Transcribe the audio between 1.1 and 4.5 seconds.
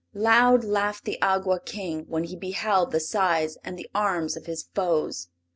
Awgwa King when he beheld the size and the arms of